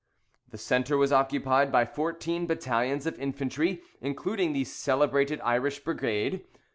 The 0.49 0.57
centre 0.57 0.97
was 0.97 1.11
occupied 1.11 1.71
by 1.71 1.85
fourteen 1.85 2.47
battalions 2.47 3.05
of 3.05 3.19
infantry, 3.19 3.83
including 4.01 4.51
the 4.51 4.63
celebrated 4.63 5.39
Irish 5.41 5.77
Brigade. 5.81 6.43